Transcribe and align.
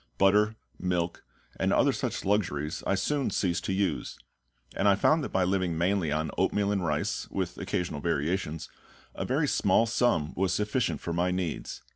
Butter, 0.17 0.55
milk, 0.79 1.23
and 1.59 1.71
other 1.71 1.91
such 1.93 2.25
luxuries 2.25 2.81
I 2.87 2.95
soon 2.95 3.29
ceased 3.29 3.65
to 3.65 3.71
use; 3.71 4.17
and 4.75 4.87
I 4.87 4.95
found 4.95 5.23
that 5.23 5.29
by 5.31 5.43
living 5.43 5.77
mainly 5.77 6.11
on 6.11 6.31
oatmeal 6.39 6.71
and 6.71 6.83
rice, 6.83 7.29
with 7.29 7.59
occasional 7.59 7.99
variations, 7.99 8.67
a 9.13 9.25
very 9.25 9.47
small 9.47 9.85
sum 9.85 10.33
was 10.35 10.53
sufficient 10.53 11.01
for 11.01 11.13
my 11.13 11.29
needs. 11.29 11.83